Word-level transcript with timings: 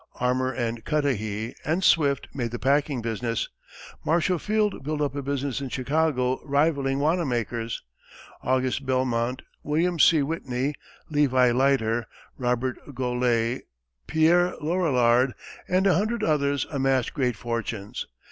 Armour 0.19 0.51
and 0.51 0.83
Cudahy 0.83 1.53
and 1.63 1.83
Swift 1.83 2.27
made 2.33 2.49
the 2.49 2.57
packing 2.57 3.03
business; 3.03 3.49
Marshall 4.03 4.39
Field 4.39 4.83
built 4.83 4.99
up 4.99 5.13
a 5.13 5.21
business 5.21 5.61
in 5.61 5.69
Chicago 5.69 6.41
rivalling 6.43 6.97
Wanamaker's; 6.97 7.83
August 8.41 8.83
Belmont, 8.83 9.43
William 9.61 9.99
C. 9.99 10.23
Whitney, 10.23 10.73
Levi 11.11 11.51
Leiter, 11.51 12.07
Robert 12.35 12.77
Goelet, 12.95 13.61
Pierre 14.07 14.55
Lorillard, 14.59 15.35
and 15.67 15.85
a 15.85 15.93
hundred 15.93 16.23
others, 16.23 16.65
amassed 16.71 17.13
great 17.13 17.35
fortunes. 17.35 18.07